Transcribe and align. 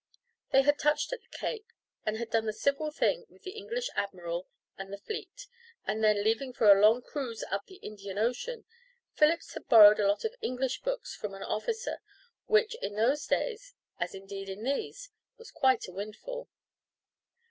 They 0.49 0.63
had 0.63 0.79
touched 0.79 1.13
at 1.13 1.19
the 1.21 1.29
Cape, 1.37 1.67
and 2.07 2.17
had 2.17 2.31
done 2.31 2.47
the 2.47 2.53
civil 2.53 2.89
thing 2.89 3.25
with 3.29 3.43
the 3.43 3.51
English 3.51 3.87
Admiral 3.95 4.47
and 4.75 4.91
the 4.91 4.97
fleet, 4.97 5.45
and 5.85 6.03
then, 6.03 6.23
leaving 6.23 6.53
for 6.53 6.71
a 6.71 6.81
long 6.81 7.03
cruise 7.03 7.43
up 7.51 7.67
the 7.67 7.75
Indian 7.75 8.17
Ocean, 8.17 8.65
Phillips 9.13 9.53
had 9.53 9.67
borrowed 9.67 9.99
a 9.99 10.07
lot 10.07 10.25
of 10.25 10.33
English 10.41 10.81
books 10.81 11.13
from 11.15 11.35
an 11.35 11.43
officer, 11.43 11.99
which, 12.47 12.73
in 12.81 12.95
those 12.95 13.27
days, 13.27 13.75
as 13.99 14.15
indeed 14.15 14.49
in 14.49 14.63
these, 14.63 15.11
was 15.37 15.51
quite 15.51 15.87
a 15.87 15.93
windfall. 15.93 16.49